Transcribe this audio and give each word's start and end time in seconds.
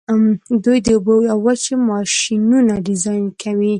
دوی 0.63 0.79
د 0.85 0.87
اوبو 0.95 1.15
او 1.33 1.37
وچې 1.45 1.73
ماشینونه 1.89 2.73
ډیزاین 2.87 3.25
کوي. 3.41 3.69